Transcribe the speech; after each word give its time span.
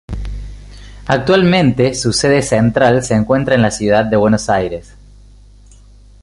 Actualmente 1.05 1.93
su 1.93 2.11
sede 2.11 2.41
central 2.41 3.03
se 3.03 3.13
encuentra 3.13 3.53
en 3.53 3.61
la 3.61 3.69
ciudad 3.69 4.03
de 4.03 4.15
Buenos 4.17 4.49
Aires. 4.49 4.95